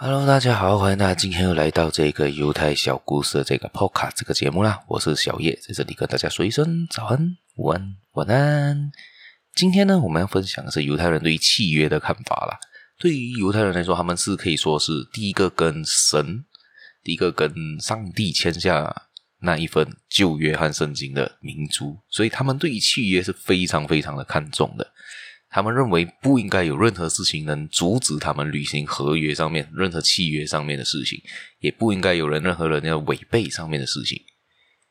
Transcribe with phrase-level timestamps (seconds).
[0.00, 4.80] Hello，大家好，欢迎大家今天又来到这个犹太小故事的这个 Podcast 这个节目啦。
[4.86, 8.92] 我是小叶，在这里跟大家说一声早安、午安、晚安。
[9.56, 12.56] 今天呢，我们要分享的是犹太人对于契约的看法啦。
[12.96, 16.44] 对于犹太人来说，他们是可以说是第一个跟神、
[17.02, 19.08] 第一个跟上帝签下
[19.40, 24.92] 那一份旧约和圣经的民族，所以他们对于契约是非常非常的看重的。
[25.50, 31.20] 他们认为不应该有任何事情能阻止他们履行合约上面任何契约上面的事情，
[31.60, 34.20] 也不应该有人任何人要违背上面的事情。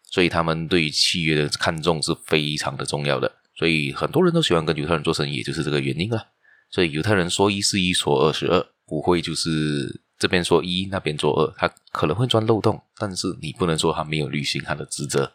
[0.10, 3.32] 所以他们对于契约的看重是非常的重要的。
[3.56, 6.28] 所以很多人都喜欢跟犹太人做生意，也就是这个原因了。
[6.72, 11.54] 所以犹太人说一是一，说二是二，不会就是这边说一，那边做二。
[11.58, 15.32] 他可能会钻漏洞，但是你不能说他没有履行他的职责。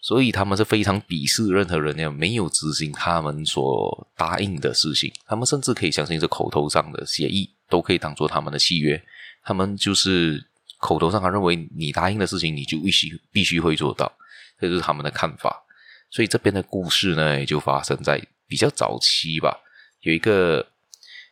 [0.00, 5.12] 所以他们是非常鄙视任何人要没有执行他们所答应的事情。
[5.26, 9.02] 他们甚至可以相信这口头上的协议都可以当做他们的契约。
[9.42, 10.42] 他们就是
[10.78, 14.10] 口头上还认为你答应的事情你就必须必须会做到，
[14.58, 15.64] 这就是他们的看法。
[16.10, 19.60] 所以这边的故事呢，也就发生在比较早期吧。
[20.00, 20.66] 有一个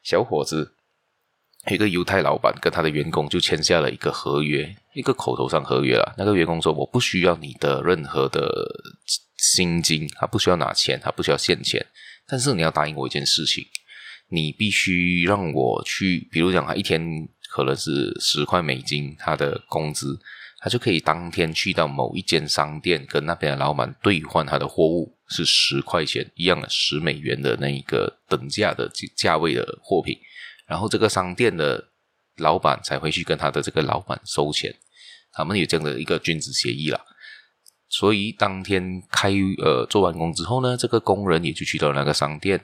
[0.02, 0.74] 小伙子。
[1.68, 6.12] 一个犹太老板跟他的员工就签下了一个合约，一个口头上合约了。
[6.18, 8.50] 那个员工说：“我不需要你的任何的
[9.36, 11.86] 薪金，他不需要拿钱，他不需要现钱，
[12.26, 13.64] 但是你要答应我一件事情，
[14.28, 17.00] 你必须让我去，比如讲他一天
[17.52, 20.18] 可能是十块美金，他的工资，
[20.58, 30.18] 他就可以当天去到某一间商店，跟那边的老板兑换他的货物是十块钱一样的十美元的那一个等价的价位的货品。”
[30.66, 31.82] 然后这个商店的
[32.36, 34.74] 老板才会去跟他的这个老板收钱，
[35.32, 37.00] 他们有这样的一个君子协议啦。
[37.90, 42.60] 所以当天开呃做完工之后呢，这个工人也就去到那个商店，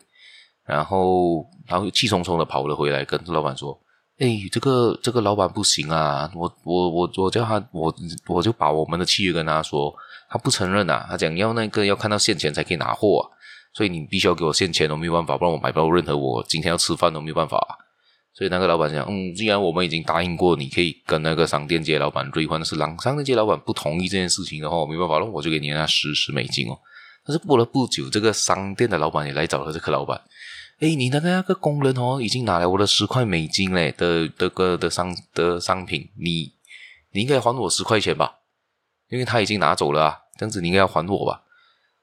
[0.66, 3.80] 然后然后气冲冲的跑了回来，跟老板说
[4.20, 7.94] ：“哎，这个这个老板不行啊，我我我我叫他我
[8.26, 9.94] 我就把我们的契约跟他说，
[10.28, 13.24] 他不承认啊，他讲要那个要看到现钱才可以拿货啊，
[13.72, 17.78] 所以你必须要给我现钱，我没有办法，不然我买不到任何我今天要吃饭都没有办法。”
[18.36, 26.76] 所以那个老板讲，嗯，既然我们已经答应过，你可以跟那个商店街老板兑换的是，商商店街老板不同意这件事情的话，我没办法了，我就给你那十十美金哦。
[27.24, 30.20] 但是过了不久，这个商店的老板也来找了这个老板，
[30.80, 36.52] 诶，你的那个工人哦，已经拿来我的十块美金嘞的的个的商的商品，你
[37.12, 38.40] 你应该还我十块钱吧，
[39.10, 41.42] 因为他已经拿走了啊，这样子你应该要还我吧。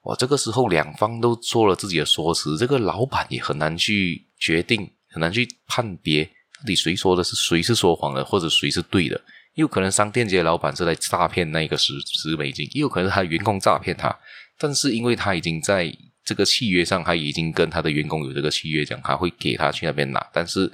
[0.04, 4.90] 哇，这个时候两方都做了自己的说辞，这个老板也很难去决定。
[5.12, 9.20] 很难去判别到底谁说的是谁是说谎的，或者谁是对的。
[9.54, 14.18] 有可能商店街老板是在诈骗那个十十美金，也有可能是他员工诈骗他。
[14.58, 20.26] 但是因为他已经在这个契约上，他已经跟他的员工有这个契约，讲他会给他去那边拿。
[20.32, 20.72] 但是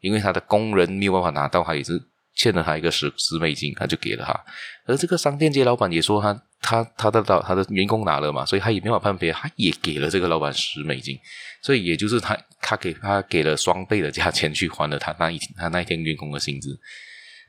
[0.00, 2.00] 因为他的工人没有办法拿到，他也是
[2.44, 4.38] 欠了他一个十十美金，他就给了他。
[4.84, 11.18] 而这个商店街老板也说他他他的到他的员工拿了嘛，所以他也没法判别，他也给了这个老板十美金。
[11.62, 16.78] 所以也就是他，他给他给了双倍的价钱去还了他那一他那一天员工的薪资，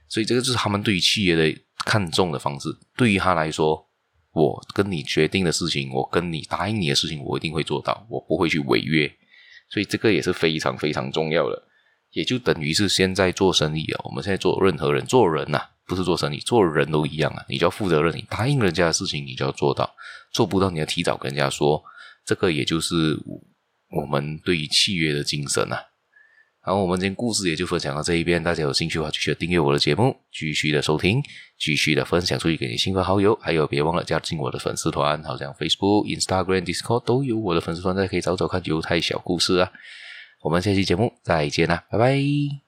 [0.07, 2.69] 所以这个就是他们对于契约的看重的方式。
[2.95, 3.85] 对于他来说，
[4.31, 9.11] 我跟你决定的事情，我跟你答应你的事情，我一定会做到，我不会去违约。
[9.69, 11.61] 所以这个也是非常非常重要的。
[12.15, 17.45] 也就等于是现在做生意啊，我们现在做任何人做人呐、不是做生意，做人都一样啊。
[17.47, 19.93] 你就要负责任，你答应人家的事情，你就要做到，
[20.33, 21.83] 做不到你要提早跟人家说。
[22.25, 23.19] 这个也就是。
[23.91, 25.79] 我们对于契约的精神啊，
[26.59, 28.43] 好，我们今天故事也就分享到这一边。
[28.43, 31.21] 大家有兴趣的话，继续订阅我的节目，继续的收听，
[31.57, 33.37] 继续的分享出去给你亲朋好友。
[33.41, 39.71] 还有，别忘了加进我的粉丝团，好像 Facebook、Instagram、Discord 都有我的粉丝团，大家可以找找看犹太小故事啊。
[40.45, 42.64] 我们下期节目再见啦，拜拜。